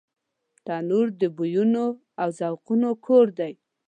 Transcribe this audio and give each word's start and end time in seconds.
تنور 0.65 1.07
د 1.21 1.23
بویونو 1.37 1.85
او 2.21 2.27
ذوقونو 2.39 2.89
کور 3.05 3.25
دی 3.39 3.53